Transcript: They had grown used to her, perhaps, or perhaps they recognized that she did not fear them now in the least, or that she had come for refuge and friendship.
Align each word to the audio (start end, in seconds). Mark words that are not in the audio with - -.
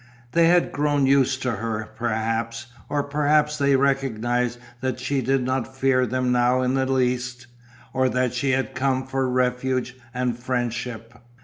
They 0.31 0.47
had 0.47 0.71
grown 0.71 1.05
used 1.05 1.43
to 1.43 1.57
her, 1.57 1.89
perhaps, 1.95 2.65
or 2.89 3.03
perhaps 3.03 3.59
they 3.59 3.75
recognized 3.75 4.57
that 4.79 4.99
she 4.99 5.21
did 5.21 5.43
not 5.43 5.77
fear 5.77 6.07
them 6.07 6.31
now 6.31 6.63
in 6.63 6.73
the 6.73 6.87
least, 6.91 7.45
or 7.93 8.09
that 8.09 8.33
she 8.33 8.49
had 8.49 8.73
come 8.73 9.05
for 9.05 9.29
refuge 9.29 9.95
and 10.11 10.35
friendship. 10.35 11.13